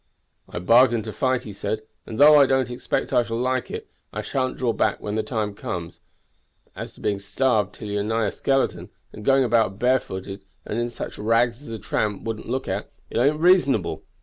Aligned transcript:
"I 0.49 0.57
bargained 0.57 1.03
to 1.03 1.13
fight," 1.13 1.43
he 1.43 1.53
said, 1.53 1.83
"and 2.07 2.17
though 2.19 2.35
I 2.39 2.47
don't 2.47 2.71
expect 2.71 3.13
I 3.13 3.21
shall 3.21 3.37
like 3.37 3.69
it, 3.69 3.87
I 4.11 4.23
sha'n't 4.23 4.57
draw 4.57 4.73
back 4.73 4.99
when 4.99 5.13
the 5.13 5.21
time 5.21 5.53
comes; 5.53 5.99
but 6.63 6.73
as 6.75 6.95
to 6.95 7.01
being 7.01 7.19
starved 7.19 7.75
till 7.75 7.87
you 7.87 7.99
are 7.99 8.03
nigh 8.03 8.25
a 8.25 8.31
skeleton, 8.31 8.89
and 9.13 9.23
going 9.23 9.43
about 9.43 9.77
barefooted 9.77 10.43
and 10.65 10.79
in 10.79 10.89
such 10.89 11.19
rags 11.19 11.61
as 11.61 11.67
a 11.67 11.77
tramp 11.77 12.23
wouldn't 12.23 12.49
look 12.49 12.67
at, 12.67 12.89
it 13.11 13.19
ain't 13.19 13.39
reasonable." 13.39 14.03